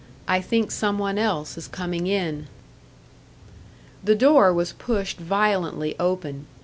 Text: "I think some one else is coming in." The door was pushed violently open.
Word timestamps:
"I 0.27 0.41
think 0.41 0.71
some 0.71 0.97
one 0.97 1.19
else 1.19 1.59
is 1.59 1.67
coming 1.67 2.07
in." 2.07 2.47
The 4.03 4.15
door 4.15 4.51
was 4.51 4.73
pushed 4.73 5.19
violently 5.19 5.95
open. 5.99 6.47